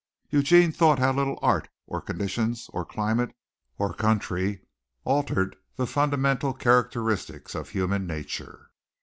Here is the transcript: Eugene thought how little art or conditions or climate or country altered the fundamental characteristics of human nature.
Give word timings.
Eugene 0.31 0.71
thought 0.71 0.97
how 0.97 1.13
little 1.13 1.37
art 1.43 1.69
or 1.85 2.01
conditions 2.01 2.71
or 2.73 2.83
climate 2.83 3.35
or 3.77 3.93
country 3.93 4.63
altered 5.03 5.55
the 5.75 5.85
fundamental 5.85 6.55
characteristics 6.55 7.53
of 7.53 7.69
human 7.69 8.07
nature. 8.07 8.71